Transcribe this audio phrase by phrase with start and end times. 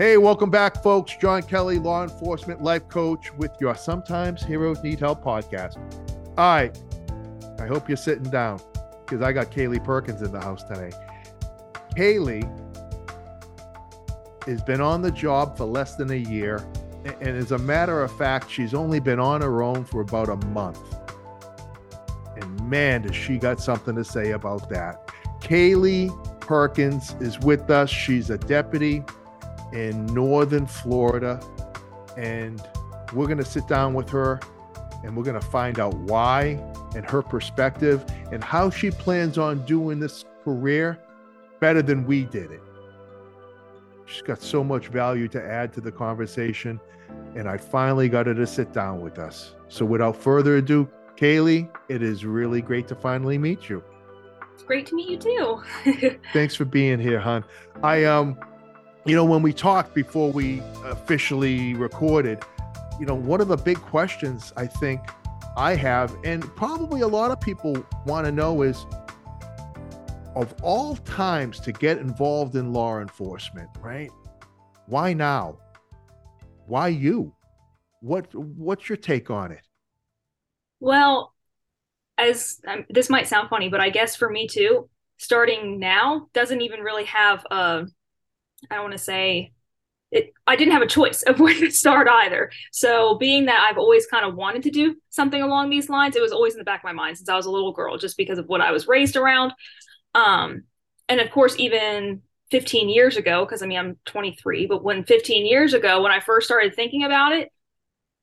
[0.00, 1.14] Hey, welcome back, folks.
[1.20, 5.76] John Kelly, law enforcement life coach with your Sometimes Heroes Need Help podcast.
[6.38, 6.74] All right.
[7.58, 8.62] I hope you're sitting down
[9.04, 10.90] because I got Kayleigh Perkins in the house today.
[11.94, 12.48] Kayleigh
[14.46, 16.66] has been on the job for less than a year.
[17.04, 20.36] And as a matter of fact, she's only been on her own for about a
[20.46, 20.80] month.
[22.38, 25.08] And man, does she got something to say about that.
[25.42, 27.90] Kayleigh Perkins is with us.
[27.90, 29.04] She's a deputy
[29.72, 31.40] in Northern Florida.
[32.16, 32.62] And
[33.12, 34.40] we're going to sit down with her
[35.02, 36.62] and we're going to find out why
[36.94, 40.98] and her perspective and how she plans on doing this career
[41.60, 42.62] better than we did it.
[44.06, 46.80] She's got so much value to add to the conversation.
[47.36, 49.54] And I finally got her to sit down with us.
[49.68, 53.82] So without further ado, Kayleigh, it is really great to finally meet you.
[54.54, 56.18] It's great to meet you too.
[56.32, 57.44] Thanks for being here, hon.
[57.82, 58.38] I um,
[59.04, 62.42] you know, when we talked before we officially recorded,
[62.98, 65.00] you know, one of the big questions I think
[65.56, 68.84] I have, and probably a lot of people want to know is
[70.36, 74.10] of all times to get involved in law enforcement, right?
[74.86, 75.58] Why now?
[76.66, 77.34] Why you?
[78.00, 79.66] What what's your take on it?
[80.78, 81.34] Well,
[82.16, 86.60] as um, this might sound funny, but I guess for me too, starting now doesn't
[86.60, 87.86] even really have a
[88.70, 89.52] I don't want to say
[90.10, 92.50] it, I didn't have a choice of where to start either.
[92.72, 96.22] So, being that I've always kind of wanted to do something along these lines, it
[96.22, 98.16] was always in the back of my mind since I was a little girl, just
[98.16, 99.52] because of what I was raised around.
[100.14, 100.64] Um,
[101.08, 105.46] and of course, even 15 years ago, because I mean, I'm 23, but when 15
[105.46, 107.50] years ago, when I first started thinking about it,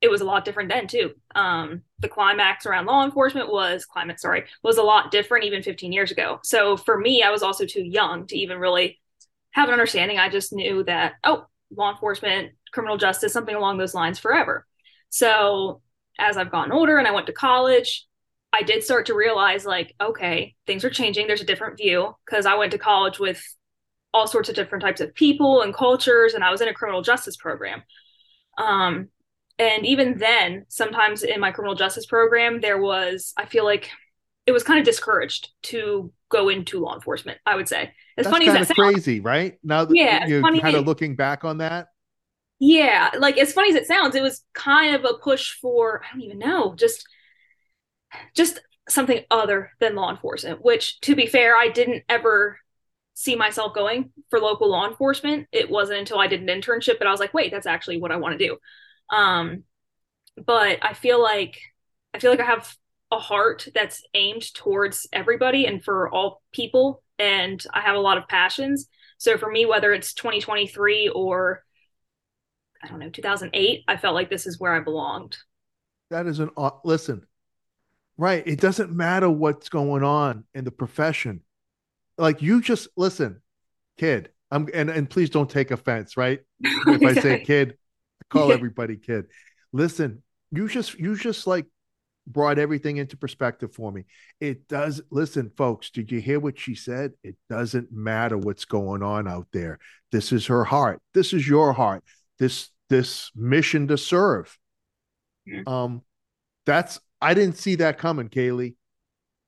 [0.02, 1.12] it was a lot different then too.
[1.34, 5.92] Um, the climax around law enforcement was climate, sorry, was a lot different even 15
[5.92, 6.40] years ago.
[6.44, 9.00] So for me, I was also too young to even really
[9.57, 10.19] have an understanding.
[10.19, 11.45] I just knew that, oh,
[11.75, 14.66] law enforcement, criminal justice, something along those lines forever.
[15.09, 15.81] So
[16.19, 18.06] as I've gotten older and I went to college,
[18.53, 21.28] I did start to realize like, okay, things are changing.
[21.28, 23.41] There's a different view because I went to college with
[24.13, 27.01] all sorts of different types of people and cultures, and I was in a criminal
[27.01, 27.84] justice program.
[28.57, 29.09] Um,
[29.59, 33.90] and even then, sometimes in my criminal justice program, there was, I feel like
[34.47, 37.94] it was kind of discouraged to go into law enforcement, I would say.
[38.18, 39.59] As That's funny kind as that of sounds, crazy, right?
[39.62, 41.90] Now that yeah, you're kind of looking back on that.
[42.59, 46.13] Yeah, like as funny as it sounds, it was kind of a push for, I
[46.13, 47.06] don't even know, just
[48.34, 48.59] just
[48.90, 52.58] something other than law enforcement, which to be fair, I didn't ever
[53.14, 55.47] see myself going for local law enforcement.
[55.52, 58.12] It wasn't until I did an internship that I was like, wait, that's actually what
[58.12, 58.58] I want to do.
[59.16, 59.64] Um,
[60.44, 61.59] but I feel like
[62.14, 62.74] I feel like I have
[63.12, 68.18] a heart that's aimed towards everybody and for all people, and I have a lot
[68.18, 68.88] of passions.
[69.18, 71.63] So for me, whether it's 2023 or
[72.84, 75.38] I don't know 2008, I felt like this is where I belonged.
[76.09, 76.51] That is an
[76.84, 77.25] listen.
[78.17, 78.44] Right.
[78.46, 81.41] It doesn't matter what's going on in the profession.
[82.17, 83.41] Like you just listen,
[83.97, 84.29] kid.
[84.50, 86.40] I'm and and please don't take offense, right?
[86.63, 87.78] If I say kid,
[88.22, 89.25] I call everybody kid.
[89.73, 91.66] Listen, you just you just like
[92.28, 94.04] brought everything into perspective for me.
[94.40, 97.14] It does listen, folks, did you hear what she said?
[97.24, 99.80] It doesn't matter what's going on out there.
[100.12, 101.02] This is her heart.
[101.14, 102.04] This is your heart.
[102.38, 104.58] This this mission to serve.
[105.66, 106.02] Um
[106.66, 108.76] that's I didn't see that coming, Kayleigh.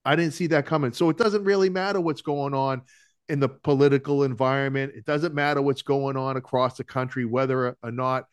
[0.05, 0.93] I didn't see that coming.
[0.93, 2.81] So it doesn't really matter what's going on
[3.27, 4.93] in the political environment.
[4.95, 8.25] It doesn't matter what's going on across the country, whether or not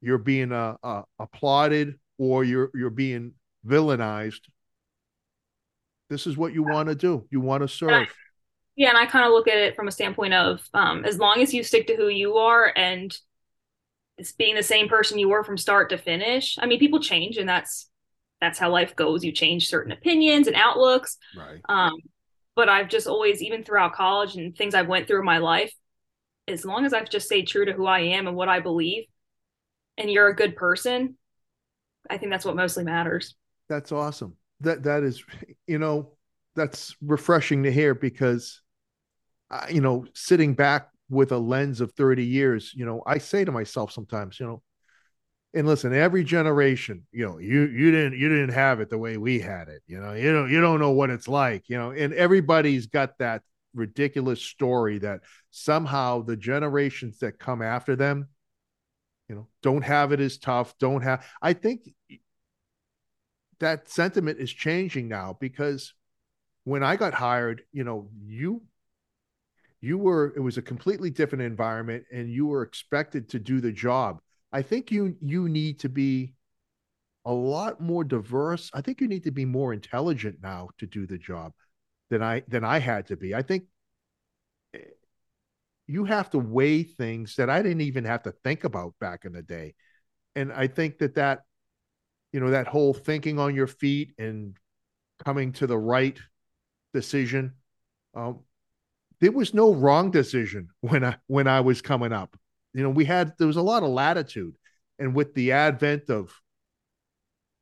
[0.00, 3.32] you're being uh, uh, applauded or you're you're being
[3.66, 4.40] villainized.
[6.10, 7.26] This is what you want to do.
[7.30, 8.08] You want to serve.
[8.76, 11.40] Yeah, and I kind of look at it from a standpoint of um, as long
[11.40, 13.16] as you stick to who you are and
[14.18, 16.56] it's being the same person you were from start to finish.
[16.60, 17.88] I mean, people change, and that's
[18.40, 19.24] that's how life goes.
[19.24, 21.16] You change certain opinions and outlooks.
[21.36, 21.60] Right.
[21.68, 21.94] Um,
[22.54, 25.72] but I've just always, even throughout college and things I've went through in my life,
[26.46, 29.04] as long as I've just stayed true to who I am and what I believe,
[29.98, 31.16] and you're a good person,
[32.08, 33.34] I think that's what mostly matters.
[33.68, 34.36] That's awesome.
[34.60, 35.24] That that is,
[35.66, 36.12] you know,
[36.54, 38.60] that's refreshing to hear because,
[39.50, 43.44] uh, you know, sitting back with a lens of 30 years, you know, I say
[43.44, 44.62] to myself sometimes, you know,
[45.54, 49.16] and listen, every generation, you know, you you didn't you didn't have it the way
[49.16, 49.82] we had it.
[49.86, 51.68] You know, you don't you don't know what it's like.
[51.68, 53.42] You know, and everybody's got that
[53.74, 55.20] ridiculous story that
[55.50, 58.28] somehow the generations that come after them,
[59.28, 60.76] you know, don't have it as tough.
[60.78, 61.24] Don't have.
[61.40, 61.88] I think
[63.64, 65.94] that sentiment is changing now because
[66.64, 68.62] when I got hired, you know, you
[69.80, 73.72] you were it was a completely different environment and you were expected to do the
[73.72, 74.20] job.
[74.52, 76.34] I think you you need to be
[77.24, 78.70] a lot more diverse.
[78.74, 81.52] I think you need to be more intelligent now to do the job
[82.10, 83.34] than i than i had to be.
[83.34, 83.64] I think
[84.74, 84.78] eh,
[85.86, 89.32] you have to weigh things that i didn't even have to think about back in
[89.32, 89.74] the day.
[90.36, 91.44] And i think that that
[92.34, 94.58] you know that whole thinking on your feet and
[95.24, 96.18] coming to the right
[96.92, 97.54] decision
[98.14, 98.40] um,
[99.20, 102.36] there was no wrong decision when I when I was coming up.
[102.72, 104.54] You know, we had there was a lot of latitude,
[104.98, 106.32] and with the advent of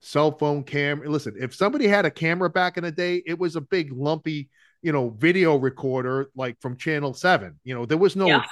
[0.00, 3.56] cell phone camera, listen, if somebody had a camera back in the day, it was
[3.56, 4.48] a big lumpy,
[4.80, 7.60] you know, video recorder like from Channel Seven.
[7.62, 8.42] You know, there was no yeah.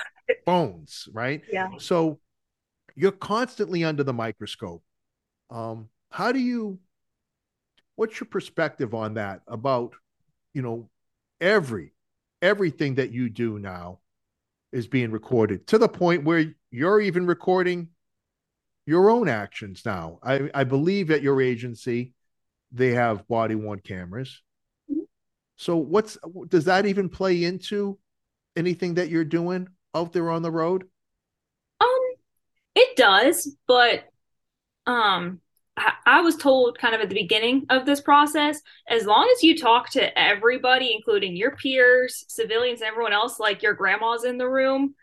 [0.45, 1.43] phones, right?
[1.51, 1.71] Yeah.
[1.79, 2.21] So
[2.95, 4.83] you're constantly under the microscope.
[5.49, 6.79] Um, how do you?
[7.97, 9.95] What's your perspective on that about,
[10.55, 10.89] you know,
[11.41, 11.93] every
[12.43, 14.01] everything that you do now
[14.73, 17.89] is being recorded to the point where you're even recording
[18.87, 20.19] your own actions now.
[20.23, 22.13] I, I believe at your agency
[22.73, 24.43] they have body worn cameras.
[24.91, 25.03] Mm-hmm.
[25.57, 26.19] So what's
[26.49, 27.99] does that even play into
[28.57, 30.85] anything that you're doing out there on the road?
[31.81, 31.89] Um
[32.75, 34.05] it does, but
[34.87, 35.41] um
[35.77, 39.57] I was told kind of at the beginning of this process, as long as you
[39.57, 44.49] talk to everybody, including your peers, civilians, and everyone else, like your grandma's in the
[44.49, 44.95] room,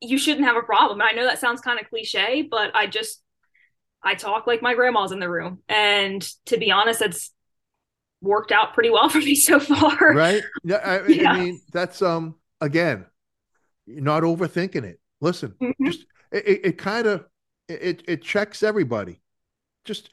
[0.00, 1.00] you shouldn't have a problem.
[1.02, 3.22] I know that sounds kind of cliche, but I just
[4.02, 7.32] I talk like my grandma's in the room, and to be honest, it's
[8.20, 10.14] worked out pretty well for me so far.
[10.14, 10.42] Right?
[10.64, 11.32] Yeah, I, yeah.
[11.32, 13.06] I mean that's um again,
[13.86, 15.00] not overthinking it.
[15.20, 15.86] Listen, mm-hmm.
[15.86, 17.24] just it, it kind of
[17.68, 19.20] it it checks everybody.
[19.84, 20.10] Just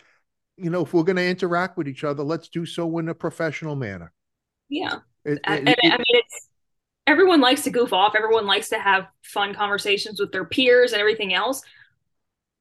[0.57, 3.15] you know, if we're going to interact with each other, let's do so in a
[3.15, 4.13] professional manner.
[4.69, 6.49] Yeah, it, and, it, I mean, it's
[7.07, 8.13] everyone likes to goof off.
[8.15, 11.61] Everyone likes to have fun conversations with their peers and everything else.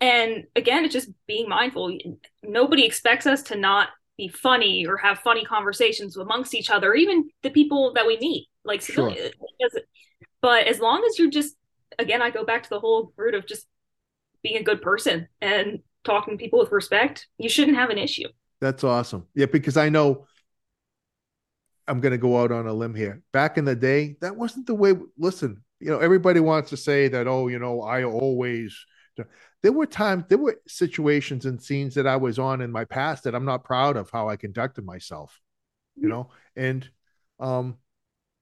[0.01, 1.97] And again, it's just being mindful.
[2.43, 3.89] Nobody expects us to not
[4.19, 8.49] be funny or have funny conversations amongst each other, even the people that we meet,
[8.65, 9.15] like sure.
[10.41, 11.57] But as long as you're just,
[11.99, 13.67] again, I go back to the whole root of just
[14.45, 18.29] being a good person and talking to people with respect, you shouldn't have an issue.
[18.61, 19.27] That's awesome.
[19.35, 20.27] Yeah, because I know
[21.89, 23.23] I'm going to go out on a limb here.
[23.33, 24.93] Back in the day, that wasn't the way.
[25.19, 28.79] Listen, you know, everybody wants to say that, oh, you know, I always.
[29.63, 33.25] There were times, there were situations and scenes that I was on in my past
[33.25, 35.41] that I'm not proud of how I conducted myself,
[35.97, 36.11] you mm-hmm.
[36.11, 36.89] know, and,
[37.41, 37.79] um,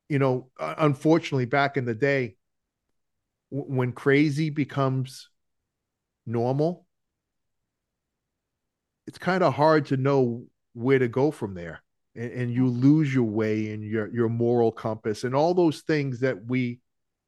[0.08, 2.36] you know, unfortunately, back in the day,
[3.50, 5.28] when crazy becomes
[6.26, 6.86] normal,
[9.06, 11.82] it's kind of hard to know where to go from there.
[12.14, 16.20] And, and you lose your way and your your moral compass and all those things
[16.20, 16.80] that we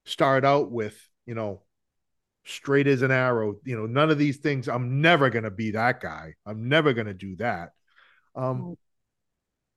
[0.04, 0.96] start out with,
[1.26, 1.62] you know,
[2.44, 3.56] straight as an arrow.
[3.64, 4.68] You know, none of these things.
[4.68, 6.34] I'm never going to be that guy.
[6.46, 7.70] I'm never going to do that.
[8.34, 8.76] Um,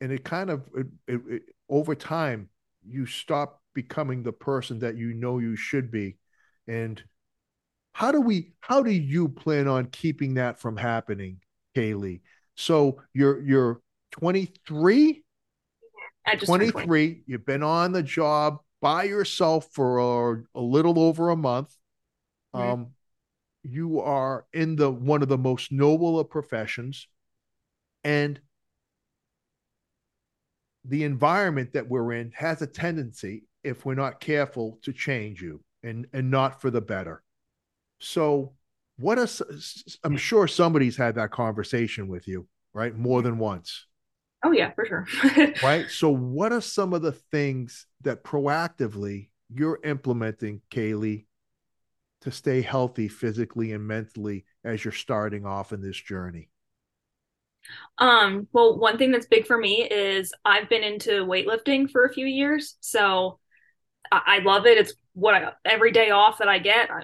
[0.02, 2.50] and it kind of it, it, it, over time
[2.88, 6.18] you stop becoming the person that you know you should be,
[6.68, 7.02] and
[7.98, 11.40] how do we how do you plan on keeping that from happening
[11.76, 12.22] kayleigh?
[12.54, 15.24] So you're you're 23
[16.46, 21.76] 23 you've been on the job by yourself for a, a little over a month.
[22.56, 22.70] Mm-hmm.
[22.70, 22.88] um
[23.64, 27.08] you are in the one of the most noble of professions.
[28.04, 28.40] And
[30.86, 35.64] the environment that we're in has a tendency if we're not careful to change you
[35.82, 37.24] and and not for the better
[38.00, 38.54] so,
[38.98, 39.30] what a,
[40.04, 42.96] I'm sure somebody's had that conversation with you, right?
[42.96, 43.86] More than once.
[44.44, 45.08] Oh, yeah, for sure.
[45.64, 45.90] right.
[45.90, 51.26] So, what are some of the things that proactively you're implementing, Kayleigh,
[52.22, 56.50] to stay healthy physically and mentally as you're starting off in this journey?
[57.98, 62.14] Um, well, one thing that's big for me is I've been into weightlifting for a
[62.14, 62.78] few years.
[62.80, 63.40] So
[64.12, 64.78] I, I love it.
[64.78, 67.04] It's what I, every day off that I get, I,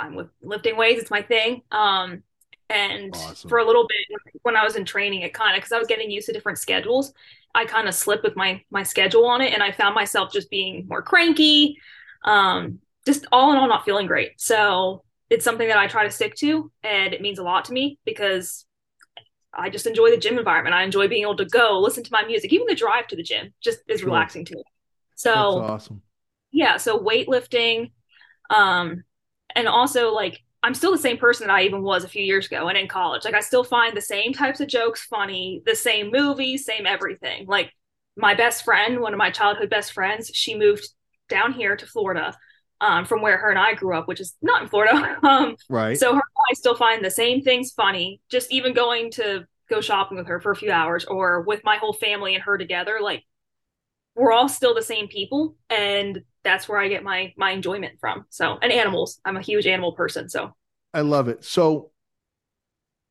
[0.00, 1.00] I'm with lifting weights.
[1.00, 1.62] It's my thing.
[1.70, 2.22] Um,
[2.70, 3.48] and awesome.
[3.48, 5.88] for a little bit when I was in training, it kind of because I was
[5.88, 7.12] getting used to different schedules,
[7.54, 10.50] I kind of slipped with my my schedule on it, and I found myself just
[10.50, 11.78] being more cranky,
[12.24, 14.32] um, just all in all not feeling great.
[14.40, 17.72] So it's something that I try to stick to, and it means a lot to
[17.72, 18.66] me because
[19.52, 20.74] I just enjoy the gym environment.
[20.74, 23.22] I enjoy being able to go listen to my music, even the drive to the
[23.22, 24.08] gym just is sure.
[24.08, 24.62] relaxing to me.
[25.14, 26.02] So That's awesome.
[26.50, 27.90] Yeah, so weightlifting,
[28.50, 29.04] um,
[29.58, 32.46] and also like I'm still the same person that I even was a few years
[32.46, 33.24] ago and in college.
[33.24, 37.46] Like I still find the same types of jokes funny, the same movies, same everything.
[37.46, 37.72] Like
[38.16, 40.88] my best friend, one of my childhood best friends, she moved
[41.28, 42.36] down here to Florida
[42.80, 45.18] um, from where her and I grew up, which is not in Florida.
[45.24, 45.98] Um, right.
[45.98, 48.20] So her I still find the same things funny.
[48.30, 51.76] Just even going to go shopping with her for a few hours or with my
[51.76, 53.24] whole family and her together, like
[54.18, 58.24] we're all still the same people, and that's where I get my my enjoyment from.
[58.30, 60.28] So and animals, I'm a huge animal person.
[60.28, 60.54] So
[60.92, 61.44] I love it.
[61.44, 61.92] So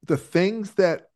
[0.04, 1.08] the things that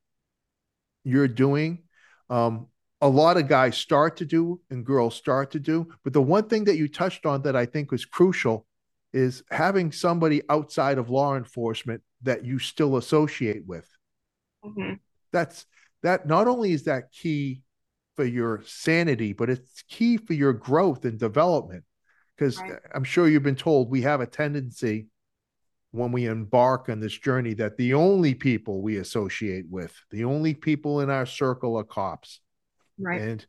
[1.03, 1.83] you're doing,
[2.29, 2.67] um,
[3.01, 5.87] a lot of guys start to do and girls start to do.
[6.03, 8.65] But the one thing that you touched on that I think was crucial
[9.11, 13.89] is having somebody outside of law enforcement that you still associate with.
[14.63, 14.93] Mm-hmm.
[15.33, 15.65] That's
[16.03, 17.63] that not only is that key
[18.21, 21.83] for your sanity, but it's key for your growth and development.
[22.37, 22.73] Because right.
[22.93, 25.07] I'm sure you've been told we have a tendency
[25.89, 30.53] when we embark on this journey that the only people we associate with, the only
[30.53, 32.41] people in our circle are cops.
[32.99, 33.19] Right.
[33.19, 33.45] And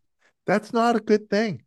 [0.46, 1.64] that's not a good thing.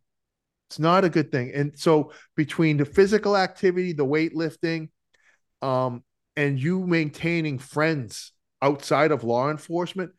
[0.68, 1.52] It's not a good thing.
[1.54, 4.88] And so between the physical activity, the weightlifting,
[5.62, 6.02] um,
[6.34, 10.10] and you maintaining friends outside of law enforcement,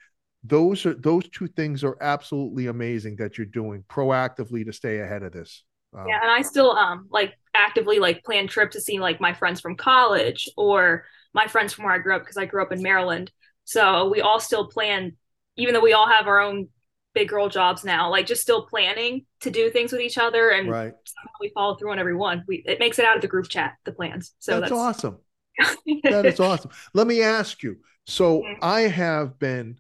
[0.44, 5.24] those are those two things are absolutely amazing that you're doing proactively to stay ahead
[5.24, 5.64] of this.
[5.98, 9.34] Um, yeah, and I still um like actively like plan trips to see like my
[9.34, 12.72] friends from college or my friends from where I grew up because I grew up
[12.72, 13.32] in Maryland.
[13.66, 15.18] So we all still plan,
[15.58, 16.70] even though we all have our own
[17.14, 20.70] big girl jobs now, like just still planning to do things with each other and
[20.70, 20.94] right.
[21.42, 22.44] we follow through on every one.
[22.48, 24.34] We it makes it out of the group chat, the plans.
[24.40, 24.80] So that's, that's...
[24.80, 25.18] awesome.
[26.04, 26.72] that is awesome.
[26.94, 27.78] Let me ask you.
[28.06, 28.60] So mm-hmm.
[28.62, 29.80] I have been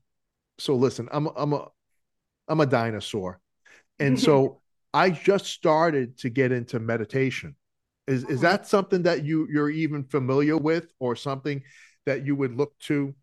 [0.59, 1.67] so listen, I'm I'm a
[2.47, 3.39] I'm a dinosaur.
[3.99, 4.61] And so
[4.93, 7.55] I just started to get into meditation.
[8.07, 11.63] Is is that something that you you're even familiar with or something
[12.05, 13.13] that you would look to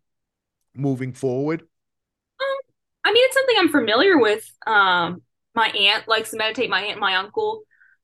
[0.75, 1.61] moving forward?
[1.61, 2.57] Um,
[3.03, 4.49] I mean, it's something I'm familiar with.
[4.67, 5.21] Um,
[5.55, 6.69] my aunt likes to meditate.
[6.69, 7.63] My aunt, my uncle.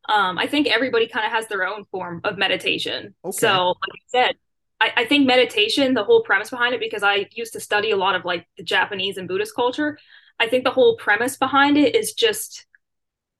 [0.09, 3.13] Um, I think everybody kind of has their own form of meditation.
[3.23, 3.37] Okay.
[3.37, 4.35] So, like I said,
[4.81, 7.97] I, I think meditation, the whole premise behind it, because I used to study a
[7.97, 9.97] lot of like the Japanese and Buddhist culture.
[10.39, 12.65] I think the whole premise behind it is just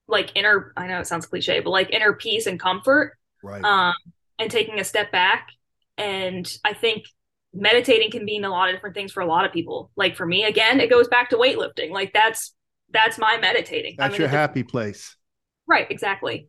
[0.08, 3.64] like inner i know it sounds cliche but like inner peace and comfort right.
[3.64, 3.94] um
[4.38, 5.48] and taking a step back.
[5.98, 7.04] And i think
[7.54, 9.90] meditating can mean a lot of different things for a lot of people.
[9.96, 11.90] Like for me again it goes back to weightlifting.
[11.90, 12.54] Like that's
[12.90, 13.96] that's my meditating.
[13.98, 15.16] That's your happy place.
[15.66, 16.48] Right exactly.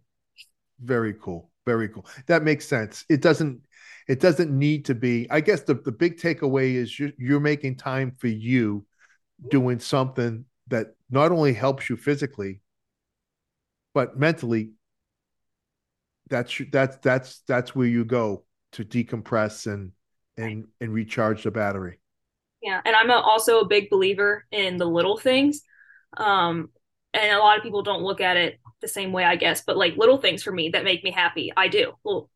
[0.79, 1.49] Very cool.
[1.65, 2.05] Very cool.
[2.27, 3.05] That makes sense.
[3.09, 3.61] It doesn't
[4.07, 7.75] it doesn't need to be i guess the, the big takeaway is you're, you're making
[7.75, 8.85] time for you
[9.49, 12.61] doing something that not only helps you physically
[13.93, 14.71] but mentally
[16.29, 19.91] that's that's that's that's where you go to decompress and
[20.37, 21.99] and and recharge the battery.
[22.61, 25.61] Yeah and i'm also a big believer in the little things
[26.17, 26.69] um
[27.13, 29.77] and a lot of people don't look at it the same way i guess but
[29.77, 31.93] like little things for me that make me happy i do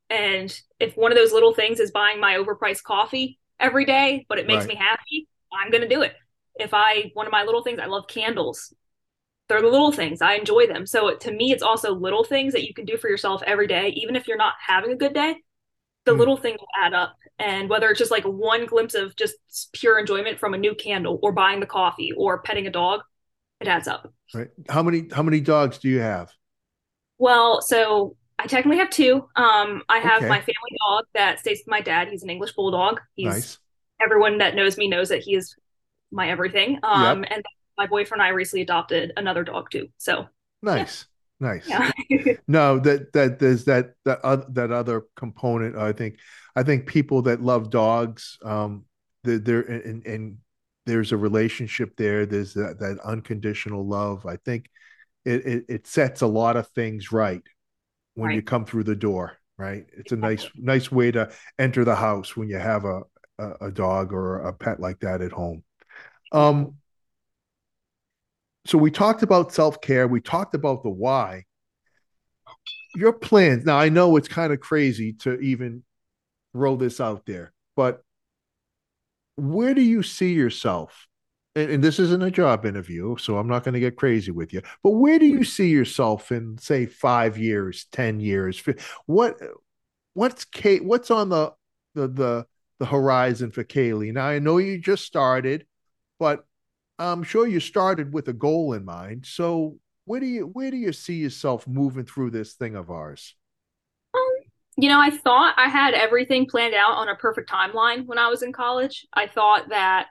[0.09, 4.39] and if one of those little things is buying my overpriced coffee every day but
[4.39, 4.69] it makes right.
[4.69, 6.13] me happy i'm gonna do it
[6.55, 8.73] if i one of my little things i love candles
[9.47, 10.21] they're the little things.
[10.21, 10.85] I enjoy them.
[10.85, 13.89] So to me, it's also little things that you can do for yourself every day,
[13.95, 15.37] even if you're not having a good day.
[16.05, 16.19] The mm.
[16.19, 17.15] little things add up.
[17.39, 19.35] And whether it's just like one glimpse of just
[19.73, 23.01] pure enjoyment from a new candle or buying the coffee or petting a dog,
[23.61, 24.11] it adds up.
[24.33, 24.49] Right.
[24.69, 26.31] How many how many dogs do you have?
[27.17, 29.27] Well, so I technically have two.
[29.35, 30.29] Um, I have okay.
[30.29, 32.09] my family dog that stays with my dad.
[32.09, 33.01] He's an English bulldog.
[33.15, 33.57] He's nice.
[34.01, 35.55] everyone that knows me knows that he is
[36.11, 36.79] my everything.
[36.83, 37.31] Um, yep.
[37.33, 37.45] and
[37.77, 39.89] my boyfriend and I recently adopted another dog too.
[39.97, 40.27] So
[40.61, 41.05] nice.
[41.09, 41.13] Yeah.
[41.39, 41.67] Nice.
[41.67, 41.91] Yeah.
[42.47, 45.75] no, that that there's that that uh, that other component.
[45.75, 46.17] I think
[46.55, 48.85] I think people that love dogs, um,
[49.23, 50.37] they're, they're and, and
[50.87, 52.25] there's a relationship there.
[52.25, 54.25] There's that, that unconditional love.
[54.25, 54.69] I think
[55.25, 57.43] it, it, it sets a lot of things right
[58.17, 58.35] when right.
[58.35, 59.37] you come through the door.
[59.57, 59.85] Right.
[59.97, 63.01] It's a nice nice way to enter the house when you have a
[63.39, 65.63] a, a dog or a pet like that at home.
[66.31, 66.75] Um,
[68.67, 71.45] so we talked about self-care we talked about the why
[72.95, 75.83] your plans now i know it's kind of crazy to even
[76.53, 78.01] throw this out there but
[79.37, 81.06] where do you see yourself
[81.57, 84.53] and, and this isn't a job interview so i'm not going to get crazy with
[84.53, 88.61] you but where do you see yourself in say five years ten years
[89.05, 89.35] what
[90.13, 91.51] what's kate what's on the
[91.95, 92.45] the the,
[92.79, 95.65] the horizon for kayleigh now i know you just started
[96.19, 96.43] but
[96.99, 99.25] I'm sure you started with a goal in mind.
[99.25, 103.35] So where do you where do you see yourself moving through this thing of ours?
[104.13, 104.21] Um,
[104.77, 108.29] you know, I thought I had everything planned out on a perfect timeline when I
[108.29, 109.05] was in college.
[109.13, 110.07] I thought that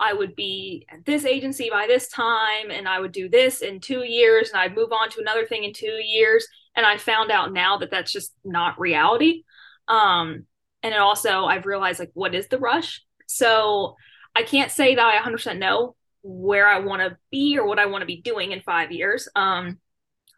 [0.00, 3.80] I would be at this agency by this time and I would do this in
[3.80, 6.46] two years and I'd move on to another thing in two years.
[6.76, 9.42] And I found out now that that's just not reality.
[9.88, 10.46] Um,
[10.82, 13.04] and it also, I've realized like, what is the rush?
[13.26, 13.96] So
[14.36, 17.86] I can't say that I 100% know where I want to be or what I
[17.86, 19.28] want to be doing in five years.
[19.34, 19.78] Um,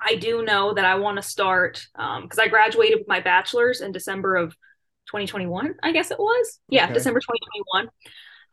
[0.00, 3.82] I do know that I want to start because um, I graduated with my bachelor's
[3.82, 4.52] in December of
[5.08, 6.60] 2021, I guess it was.
[6.68, 6.94] Yeah, okay.
[6.94, 7.90] December 2021.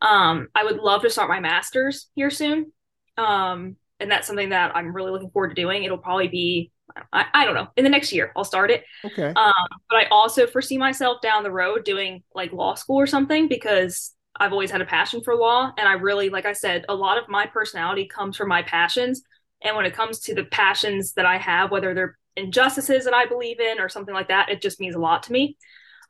[0.00, 2.72] Um, I would love to start my master's here soon.
[3.16, 5.82] Um, and that's something that I'm really looking forward to doing.
[5.82, 6.70] It'll probably be,
[7.12, 8.84] I, I don't know, in the next year, I'll start it.
[9.04, 9.32] Okay.
[9.34, 9.52] Um,
[9.90, 14.14] but I also foresee myself down the road doing like law school or something because
[14.36, 15.72] I've always had a passion for law.
[15.76, 19.22] And I really, like I said, a lot of my personality comes from my passions.
[19.62, 23.26] And when it comes to the passions that I have, whether they're injustices that I
[23.26, 25.56] believe in or something like that, it just means a lot to me.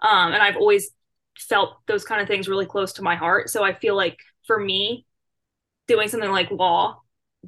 [0.03, 0.91] Um, and I've always
[1.39, 3.51] felt those kind of things really close to my heart.
[3.51, 5.07] So I feel like for me,
[5.87, 7.01] doing something like law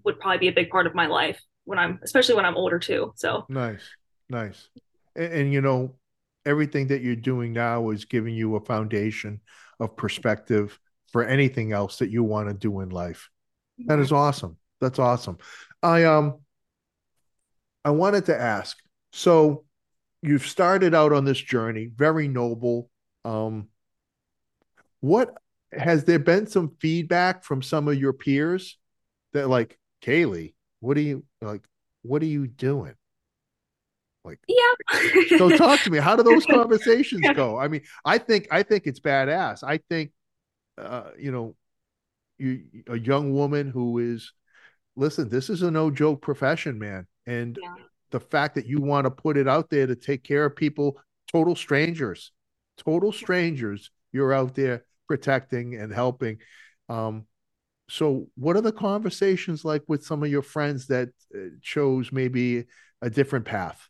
[0.04, 2.78] would probably be a big part of my life when I'm, especially when I'm older
[2.78, 3.12] too.
[3.16, 3.82] So nice,
[4.28, 4.68] nice.
[5.14, 5.97] And, and you know,
[6.47, 9.40] everything that you're doing now is giving you a foundation
[9.78, 10.78] of perspective
[11.12, 13.28] for anything else that you want to do in life.
[13.87, 14.56] That is awesome.
[14.80, 15.38] That's awesome.
[15.82, 16.40] I um
[17.85, 18.76] I wanted to ask.
[19.12, 19.64] So
[20.23, 22.90] you've started out on this journey, very noble.
[23.25, 23.68] Um
[25.00, 25.35] what
[25.73, 28.78] has there been some feedback from some of your peers
[29.33, 31.62] that like Kayleigh, what are you like
[32.02, 32.95] what are you doing?
[34.25, 35.37] Like yeah.
[35.38, 35.99] so talk to me.
[35.99, 37.59] How do those conversations go?
[37.59, 39.62] I mean, I think I think it's badass.
[39.64, 40.12] I think
[40.78, 41.57] uh, you know,
[42.38, 44.33] you a young woman who is
[44.97, 47.07] listen, this is a no joke profession, man.
[47.26, 47.75] And yeah.
[48.11, 51.00] the fact that you want to put it out there to take care of people,
[51.30, 52.33] total strangers,
[52.76, 56.38] total strangers, you're out there protecting and helping.
[56.88, 57.26] Um,
[57.88, 62.66] so, what are the conversations like with some of your friends that uh, chose maybe
[63.03, 63.88] a different path?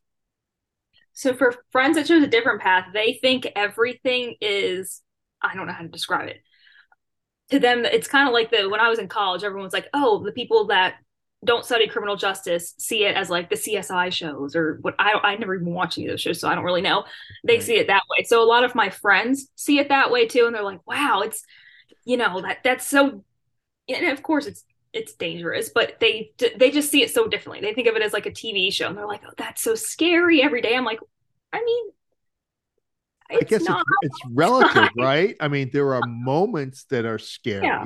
[1.12, 5.02] So, for friends that chose a different path, they think everything is,
[5.42, 6.40] I don't know how to describe it
[7.50, 10.22] to them it's kind of like the when i was in college everyone's like oh
[10.24, 10.94] the people that
[11.44, 15.36] don't study criminal justice see it as like the csi shows or what i i
[15.36, 17.04] never even watch any of those shows so i don't really know
[17.44, 17.62] they right.
[17.62, 20.46] see it that way so a lot of my friends see it that way too
[20.46, 21.42] and they're like wow it's
[22.04, 23.24] you know that that's so
[23.88, 27.72] and of course it's it's dangerous but they they just see it so differently they
[27.72, 30.42] think of it as like a tv show and they're like oh that's so scary
[30.42, 31.00] every day i'm like
[31.52, 31.86] i mean
[33.30, 35.36] I guess it's, it's relative, right?
[35.38, 37.64] I mean, there are moments that are scary.
[37.64, 37.84] Yeah.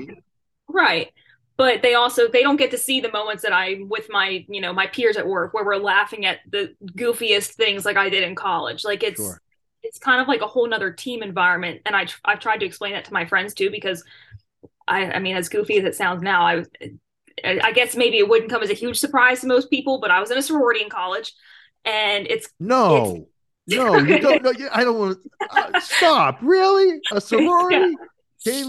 [0.69, 1.13] Right.
[1.57, 4.61] But they also they don't get to see the moments that I'm with my, you
[4.61, 8.25] know, my peers at work where we're laughing at the goofiest things like I did
[8.25, 8.85] in college.
[8.85, 9.41] Like it's sure.
[9.83, 11.83] it's kind of like a whole nother team environment.
[11.87, 14.03] And I I've tried to explain that to my friends too, because
[14.89, 16.65] I I mean, as goofy as it sounds now, I
[17.45, 20.21] I guess maybe it wouldn't come as a huge surprise to most people, but I
[20.21, 21.33] was in a sorority in college
[21.85, 23.29] and it's no
[23.67, 24.53] it's, no, you don't know.
[24.73, 26.39] I don't want to uh, stop.
[26.43, 27.97] Really, a sorority,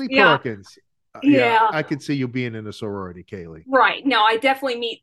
[0.10, 0.38] yeah.
[0.38, 0.78] Kayleigh.
[1.16, 1.40] Uh, yeah.
[1.40, 3.64] yeah, I could see you being in a sorority, Kayleigh.
[3.68, 4.06] Right.
[4.06, 5.02] No, I definitely meet.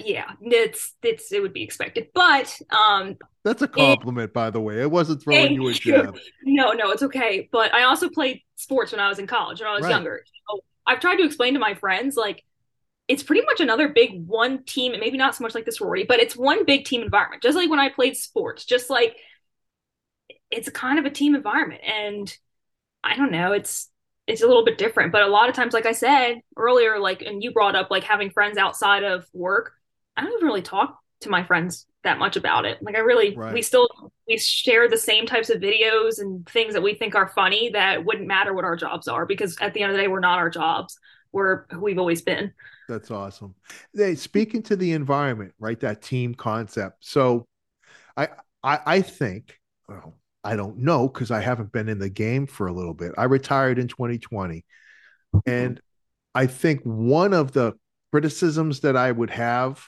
[0.00, 4.60] Yeah, it's it's it would be expected, but um, that's a compliment, it, by the
[4.60, 4.82] way.
[4.82, 6.16] I wasn't throwing you a jab.
[6.44, 7.50] No, no, it's okay.
[7.52, 9.90] But I also played sports when I was in college when I was right.
[9.90, 10.24] younger.
[10.50, 12.42] So I've tried to explain to my friends like
[13.06, 16.20] it's pretty much another big one team, maybe not so much like the sorority, but
[16.20, 17.42] it's one big team environment.
[17.42, 19.14] Just like when I played sports, just like
[20.52, 22.36] it's kind of a team environment and
[23.02, 23.88] i don't know it's
[24.26, 27.22] it's a little bit different but a lot of times like i said earlier like
[27.22, 29.72] and you brought up like having friends outside of work
[30.16, 32.82] i don't even really talk to my friends that much about it.
[32.82, 33.54] Like i really right.
[33.54, 33.88] we still
[34.28, 38.04] we share the same types of videos and things that we think are funny that
[38.04, 40.38] wouldn't matter what our jobs are because at the end of the day we're not
[40.38, 40.98] our jobs.
[41.32, 42.52] We're who we've always been.
[42.88, 43.54] That's awesome.
[43.94, 47.04] They speaking to the environment right that team concept.
[47.06, 47.46] So
[48.16, 48.28] i
[48.62, 49.58] i, I think
[49.88, 53.12] well, I don't know because I haven't been in the game for a little bit.
[53.16, 54.64] I retired in 2020.
[55.46, 55.80] And
[56.34, 57.74] I think one of the
[58.10, 59.84] criticisms that I would have,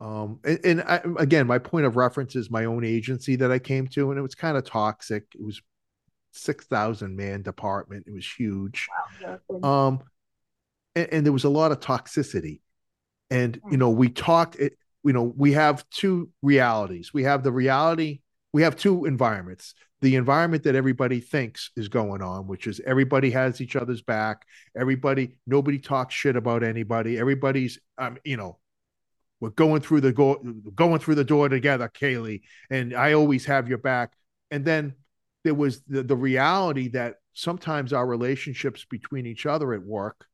[0.00, 3.58] um, and, and I, again, my point of reference is my own agency that I
[3.58, 5.24] came to, and it was kind of toxic.
[5.34, 5.60] It was
[6.32, 8.88] 6,000 man department, it was huge.
[9.48, 9.88] Wow.
[9.88, 10.00] Um,
[10.94, 12.60] and, and, there was a lot of toxicity.
[13.30, 17.14] And, you know, we talked, it, you know, we have two realities.
[17.14, 18.20] We have the reality
[18.52, 19.74] we have two environments.
[20.00, 24.44] The environment that everybody thinks is going on which is everybody has each other's back
[24.76, 28.58] everybody nobody talks shit about anybody everybody's um you know
[29.38, 30.42] we're going through the go
[30.74, 34.12] going through the door together kayleigh and i always have your back.
[34.50, 34.94] And then
[35.44, 40.26] there was the, the reality that sometimes our relationships between each other at work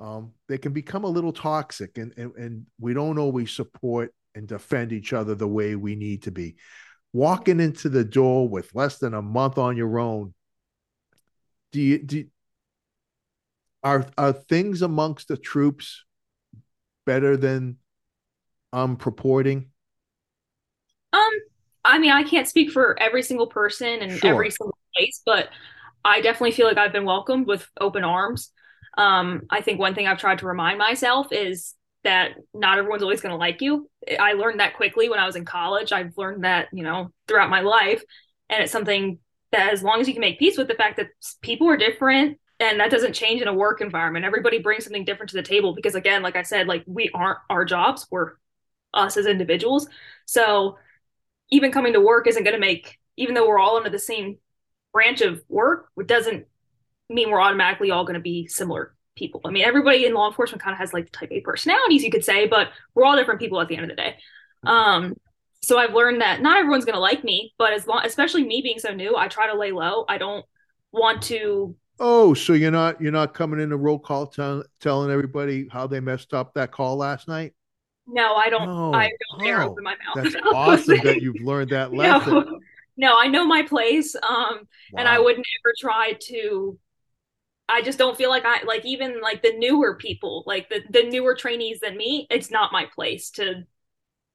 [0.00, 4.46] um, they can become a little toxic and, and and we don't always support and
[4.46, 6.56] defend each other the way we need to be
[7.18, 10.32] walking into the door with less than a month on your own
[11.72, 12.24] do you do
[13.82, 16.04] are are things amongst the troops
[17.06, 17.76] better than
[18.72, 19.70] I'm purporting?
[21.12, 21.30] Um,
[21.84, 24.30] I mean, I can't speak for every single person and sure.
[24.30, 25.48] every single place, but
[26.04, 28.50] I definitely feel like I've been welcomed with open arms.
[28.96, 33.20] Um, I think one thing I've tried to remind myself is that not everyone's always
[33.20, 33.88] going to like you.
[34.18, 35.92] I learned that quickly when I was in college.
[35.92, 38.02] I've learned that, you know, throughout my life.
[38.48, 39.18] And it's something
[39.52, 41.08] that as long as you can make peace with the fact that
[41.42, 45.30] people are different and that doesn't change in a work environment, everybody brings something different
[45.30, 48.32] to the table because, again, like I said, like we aren't our jobs, we're
[48.94, 49.88] us as individuals.
[50.24, 50.78] So
[51.50, 54.38] even coming to work isn't going to make, even though we're all under the same
[54.92, 56.46] branch of work, it doesn't
[57.08, 59.40] mean we're automatically all going to be similar people.
[59.44, 62.24] I mean, everybody in law enforcement kind of has like type A personalities, you could
[62.24, 64.16] say, but we're all different people at the end of the day.
[64.64, 65.14] Um,
[65.62, 68.60] so I've learned that not everyone's going to like me, but as long, especially me
[68.62, 70.04] being so new, I try to lay low.
[70.08, 70.44] I don't
[70.92, 71.74] want to.
[72.00, 75.86] Oh, so you're not you're not coming in a roll call t- telling everybody how
[75.86, 77.54] they messed up that call last night?
[78.06, 78.66] No, I don't.
[78.66, 78.94] No.
[78.94, 80.32] I don't dare oh, open my mouth.
[80.32, 82.32] That's awesome that you've learned that lesson.
[82.32, 82.58] No,
[82.96, 84.58] no, I know my place, um, wow.
[84.96, 86.78] and I would never try to
[87.68, 91.04] I just don't feel like I like even like the newer people, like the the
[91.04, 92.26] newer trainees than me.
[92.30, 93.64] It's not my place to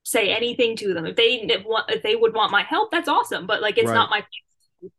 [0.03, 1.05] say anything to them.
[1.05, 3.47] If they if, if they would want my help, that's awesome.
[3.47, 3.95] But like, it's right.
[3.95, 4.91] not my place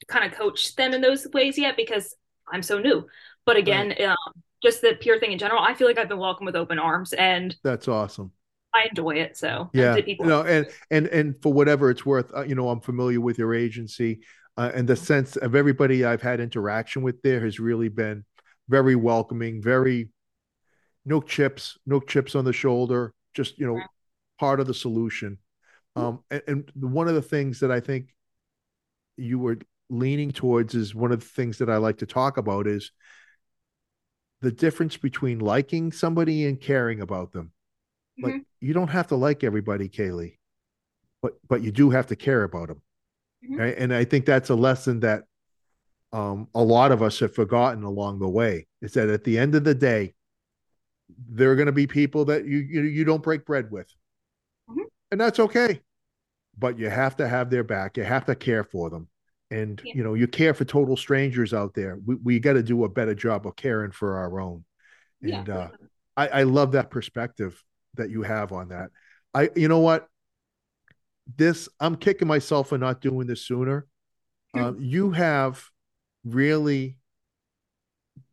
[0.00, 2.16] to kind of coach them in those ways yet because
[2.50, 3.06] I'm so new.
[3.44, 4.02] But again, right.
[4.02, 6.78] um, just the pure thing in general, I feel like I've been welcomed with open
[6.78, 8.32] arms, and that's awesome.
[8.72, 9.36] I enjoy it.
[9.36, 12.80] So yeah, you know, and and and for whatever it's worth, uh, you know, I'm
[12.80, 14.20] familiar with your agency
[14.56, 18.24] uh, and the sense of everybody I've had interaction with there has really been
[18.68, 20.10] very welcoming, very
[21.04, 23.80] no chips, no chips on the shoulder, just you know,
[24.38, 25.38] part of the solution.
[25.96, 28.14] Um, and, and one of the things that I think
[29.16, 29.58] you were
[29.88, 32.92] leaning towards is one of the things that I like to talk about is
[34.40, 37.52] the difference between liking somebody and caring about them.
[38.18, 38.30] Mm-hmm.
[38.30, 40.36] Like you don't have to like everybody, Kayleigh,
[41.22, 42.82] but but you do have to care about them.
[43.44, 43.56] Mm-hmm.
[43.56, 43.74] Right?
[43.76, 45.24] And I think that's a lesson that
[46.12, 48.66] um, a lot of us have forgotten along the way.
[48.82, 50.14] Is that at the end of the day,
[51.28, 53.92] there are going to be people that you you, you don't break bread with,
[54.68, 54.82] mm-hmm.
[55.10, 55.80] and that's okay.
[56.58, 57.96] But you have to have their back.
[57.96, 59.08] You have to care for them,
[59.50, 59.92] and yeah.
[59.94, 61.98] you know you care for total strangers out there.
[62.04, 64.64] We we got to do a better job of caring for our own.
[65.22, 65.54] And yeah.
[65.54, 65.68] uh,
[66.16, 67.62] I, I love that perspective
[67.94, 68.90] that you have on that.
[69.32, 70.08] I you know what
[71.36, 73.86] this i'm kicking myself for not doing this sooner.
[74.52, 75.64] Um, you have
[76.24, 76.98] really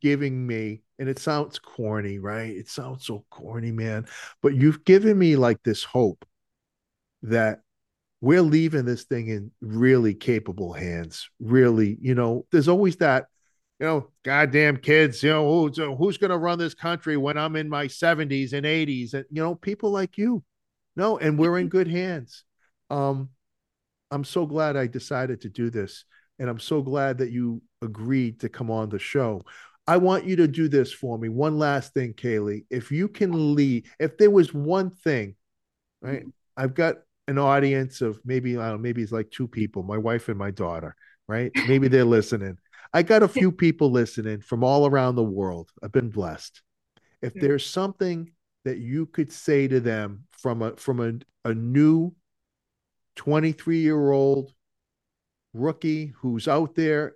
[0.01, 2.55] giving me and it sounds corny right?
[2.55, 4.07] It sounds so corny man
[4.41, 6.25] but you've given me like this hope
[7.23, 7.61] that
[8.21, 13.27] we're leaving this thing in really capable hands really you know there's always that
[13.79, 17.55] you know goddamn kids you know who's, who's going to run this country when i'm
[17.55, 20.43] in my 70s and 80s and you know people like you.
[20.95, 22.43] No and we're in good hands
[22.89, 23.29] um,
[24.11, 26.05] I'm so glad I decided to do this.
[26.39, 29.43] And I'm so glad that you agreed to come on the show.
[29.87, 31.29] I want you to do this for me.
[31.29, 32.65] One last thing, Kayleigh.
[32.69, 35.35] If you can lead, if there was one thing,
[36.01, 36.25] right?
[36.55, 36.97] I've got
[37.27, 40.37] an audience of maybe, I don't know, maybe it's like two people, my wife and
[40.37, 40.95] my daughter,
[41.27, 41.51] right?
[41.67, 42.57] Maybe they're listening.
[42.93, 45.69] I got a few people listening from all around the world.
[45.83, 46.61] I've been blessed.
[47.21, 48.31] If there's something
[48.65, 52.13] that you could say to them from a from a, a new
[53.17, 54.53] 23 year old
[55.53, 57.15] rookie who's out there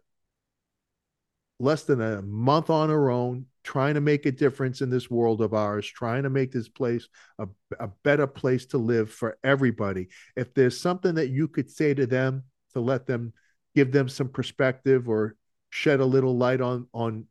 [1.59, 5.41] less than a month on her own, trying to make a difference in this world
[5.41, 7.47] of ours, trying to make this place a,
[7.79, 10.07] a better place to live for everybody.
[10.35, 13.33] If there's something that you could say to them to let them
[13.75, 15.35] give them some perspective or
[15.69, 17.25] shed a little light on on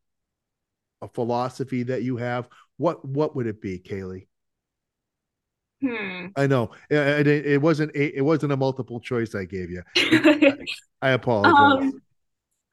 [1.03, 4.27] a philosophy that you have, what what would it be, Kayleigh?
[5.83, 6.27] Hmm.
[6.37, 9.83] I know it, it, it, wasn't a, it wasn't a multiple choice I gave you.
[9.97, 10.57] I,
[11.01, 11.55] I, apologize.
[11.57, 12.03] Um,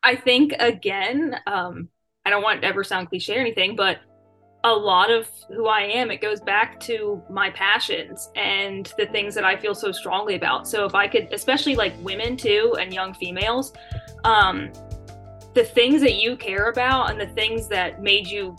[0.04, 1.88] I think again, um,
[2.26, 4.00] I don't want to ever sound cliche or anything, but
[4.64, 9.34] a lot of who I am, it goes back to my passions and the things
[9.36, 10.68] that I feel so strongly about.
[10.68, 13.72] So if I could, especially like women too and young females,
[14.26, 14.72] um,
[15.54, 18.56] the things that you care about and the things that made you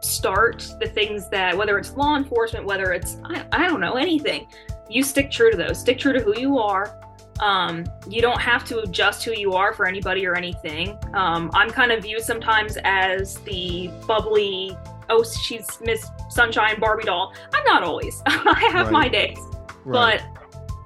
[0.00, 4.46] start the things that whether it's law enforcement whether it's I, I, don't know anything
[4.88, 6.98] you stick true to those stick true to who you are
[7.40, 10.98] Um, you don't have to adjust who you are for anybody or anything.
[11.14, 14.76] Um, I'm kind of viewed sometimes as the bubbly,
[15.08, 17.32] oh, she's Miss Sunshine Barbie doll.
[17.54, 18.20] I'm not always.
[18.26, 18.92] I have Right.
[18.92, 19.38] my days,
[19.84, 20.20] Right.
[20.20, 20.42] but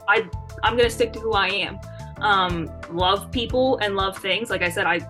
[0.08, 0.28] I
[0.62, 1.78] I'm gonna stick to who I am.
[2.20, 4.50] Um, love people and love things.
[4.50, 5.00] Like I said, I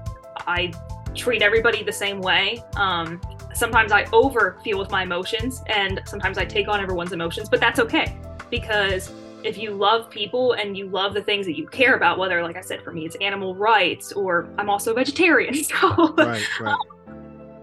[0.46, 0.72] I
[1.14, 2.62] treat everybody the same way.
[2.77, 3.20] Um,
[3.55, 7.61] sometimes I over feel with my emotions, and sometimes I take on everyone's emotions, but
[7.61, 8.16] that's okay
[8.51, 9.12] because
[9.44, 12.57] if you love people and you love the things that you care about, whether, like
[12.57, 16.77] I said, for me, it's animal rights or I'm also a vegetarian, so right, right.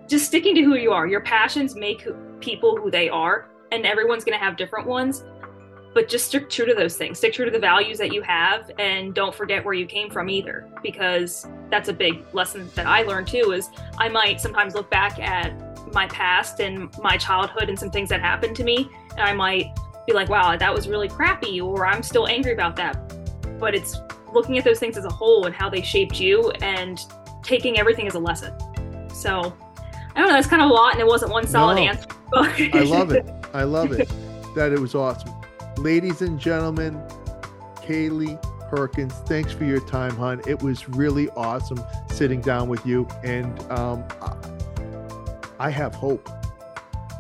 [0.08, 1.08] just sticking to who you are.
[1.08, 5.24] Your passions make who- people who they are, and everyone's going to have different ones.
[5.94, 7.18] But just stick true to those things.
[7.18, 10.30] Stick true to the values that you have, and don't forget where you came from
[10.30, 13.52] either, because that's a big lesson that I learned too.
[13.54, 15.52] Is I might sometimes look back at
[15.94, 19.76] my past and my childhood and some things that happened to me, and I might
[20.06, 22.98] be like, "Wow, that was really crappy," or "I'm still angry about that."
[23.60, 24.00] But it's
[24.32, 27.00] looking at those things as a whole and how they shaped you, and
[27.42, 28.54] taking everything as a lesson.
[29.12, 29.56] So
[30.16, 30.36] I don't know.
[30.36, 31.82] That's kind of a lot, and it wasn't one solid No.
[31.82, 32.08] answer.
[32.34, 33.28] I love it.
[33.54, 34.08] I love it.
[34.56, 35.34] That it was awesome.
[35.80, 37.02] Ladies and gentlemen,
[37.78, 38.38] Kayleigh
[38.70, 40.42] Perkins, thanks for your time, hon.
[40.46, 43.08] It was really awesome sitting down with you.
[43.24, 44.04] And um,
[45.58, 46.30] I- have hope.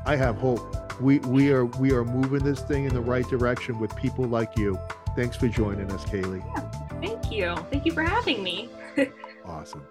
[0.06, 0.60] I have hope.
[1.00, 4.58] We we are we are moving this thing in the right direction with people like
[4.58, 4.78] you.
[5.16, 6.44] Thanks for joining us, Kayleigh.
[6.46, 7.56] Yeah, Thank you.
[7.72, 8.70] Thank you for having me.
[9.46, 9.84] Awesome.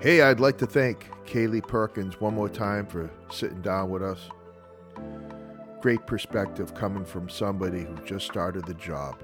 [0.00, 4.28] Hey, I'd like to thank Kayleigh Perkins one more time for sitting down with us.
[5.82, 9.20] Great perspective coming from somebody who just started the job.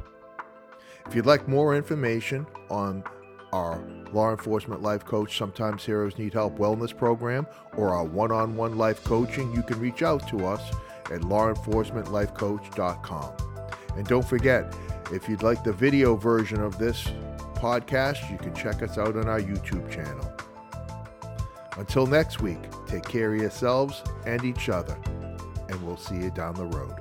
[1.07, 3.05] If you'd like more information on
[3.53, 3.81] our
[4.13, 8.77] Law Enforcement Life Coach Sometimes Heroes Need Help Wellness Program or our one on one
[8.77, 10.75] life coaching, you can reach out to us
[11.13, 13.33] at lawenforcementlifecoach.com.
[13.97, 14.75] And don't forget,
[15.13, 17.07] if you'd like the video version of this
[17.55, 20.33] podcast, you can check us out on our YouTube channel.
[21.77, 24.99] Until next week, take care of yourselves and each other,
[25.99, 26.95] see you down the road.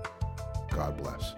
[0.72, 1.34] God bless.